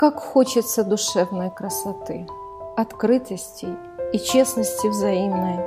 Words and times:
Как 0.00 0.18
хочется 0.18 0.82
душевной 0.82 1.50
красоты, 1.50 2.26
открытости 2.74 3.68
и 4.14 4.18
честности 4.18 4.86
взаимной. 4.86 5.62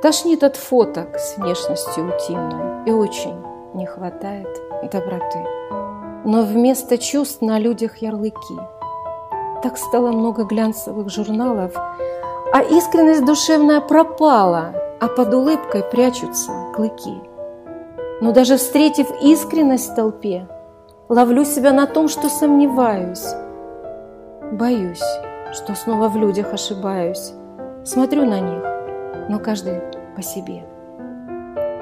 Тошнит 0.00 0.42
от 0.42 0.56
фоток 0.56 1.18
с 1.18 1.36
внешностью 1.36 2.08
утимной, 2.08 2.88
и 2.88 2.92
очень 2.92 3.36
не 3.74 3.84
хватает 3.84 4.48
доброты. 4.90 5.44
Но 6.24 6.44
вместо 6.44 6.96
чувств 6.96 7.42
на 7.42 7.58
людях 7.58 7.98
ярлыки. 7.98 8.58
Так 9.62 9.76
стало 9.76 10.12
много 10.12 10.44
глянцевых 10.44 11.10
журналов, 11.10 11.74
а 11.76 12.62
искренность 12.62 13.26
душевная 13.26 13.82
пропала, 13.82 14.72
а 14.98 15.08
под 15.08 15.34
улыбкой 15.34 15.82
прячутся 15.82 16.50
клыки. 16.74 17.20
Но 18.22 18.32
даже 18.32 18.56
встретив 18.56 19.10
искренность 19.22 19.90
в 19.90 19.94
толпе, 19.94 20.48
ловлю 21.10 21.44
себя 21.44 21.74
на 21.74 21.86
том, 21.86 22.08
что 22.08 22.30
сомневаюсь, 22.30 23.26
Боюсь, 24.52 25.04
что 25.52 25.74
снова 25.74 26.08
в 26.08 26.16
людях 26.16 26.54
ошибаюсь. 26.54 27.32
Смотрю 27.84 28.24
на 28.24 28.40
них, 28.40 28.62
но 29.28 29.38
каждый 29.38 29.82
по 30.16 30.22
себе. 30.22 30.64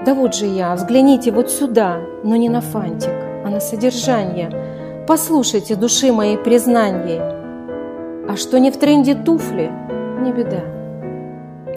Да 0.05 0.15
вот 0.15 0.35
же 0.35 0.47
я, 0.47 0.75
взгляните 0.75 1.31
вот 1.31 1.49
сюда, 1.49 2.01
но 2.25 2.35
не 2.35 2.49
на 2.49 2.61
фантик, 2.61 3.13
а 3.45 3.51
на 3.51 3.61
содержание. 3.61 5.05
Послушайте 5.07 5.77
души 5.77 6.13
моей 6.13 6.37
признания. 6.39 7.21
А 8.29 8.37
что 8.37 8.59
не 8.59 8.73
в 8.73 8.79
тренде 8.79 9.15
туфли, 9.15 9.71
не 10.21 10.33
беда. 10.33 10.63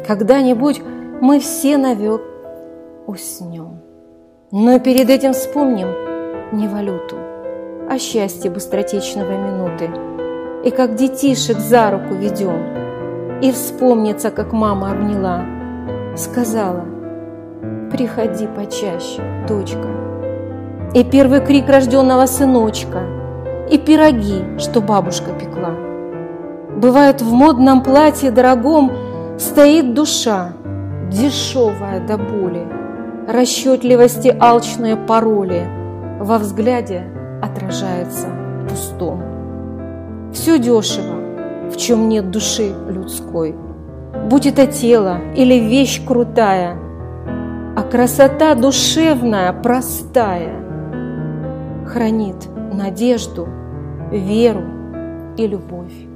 Когда-нибудь 0.08 0.81
мы 1.22 1.40
все 1.40 1.78
навек 1.78 2.22
уснем. 3.06 3.81
Но 4.52 4.80
перед 4.80 5.12
этим 5.12 5.34
вспомним 5.34 5.90
не 6.52 6.67
валюту, 6.67 7.16
а 7.88 8.00
счастье 8.00 8.50
быстротечного 8.50 9.38
минуты– 9.38 9.92
и 10.63 10.72
как 10.72 10.95
детишек 10.95 11.58
за 11.58 11.91
руку 11.91 12.16
ведем. 12.16 13.39
И 13.42 13.52
вспомнится, 13.52 14.31
как 14.31 14.52
мама 14.52 14.92
обняла, 14.92 15.45
сказала, 16.17 16.86
приходи 17.92 18.47
почаще, 18.47 19.22
дочка. 19.47 19.88
И 20.94 21.03
первый 21.03 21.39
крик 21.42 21.69
рожденного 21.69 22.25
сыночка, 22.25 23.03
и 23.69 23.78
пироги, 23.78 24.44
что 24.58 24.81
бабушка 24.81 25.31
пекла. 25.31 25.75
Бывает 26.75 27.22
в 27.22 27.31
модном 27.31 27.84
платье 27.84 28.31
дорогом 28.31 28.91
стоит 29.38 29.94
душа, 29.94 30.53
дешевая 31.09 32.06
до 32.06 32.17
боли, 32.17 32.67
расчетливости 33.28 34.36
алчные 34.39 34.97
пароли 34.97 35.67
во 36.19 36.38
взгляде 36.38 37.03
отражается 37.41 38.28
пустом. 38.67 39.28
Все 40.33 40.59
дешево, 40.59 41.69
в 41.72 41.77
чем 41.77 42.08
нет 42.09 42.30
души 42.30 42.73
людской. 42.89 43.55
Будь 44.30 44.45
это 44.45 44.67
тело 44.67 45.19
или 45.35 45.55
вещь 45.55 46.03
крутая, 46.05 46.77
а 47.75 47.83
красота 47.83 48.55
душевная, 48.55 49.53
простая, 49.53 50.55
хранит 51.85 52.35
надежду, 52.73 53.47
веру 54.11 54.63
и 55.38 55.47
любовь. 55.47 56.09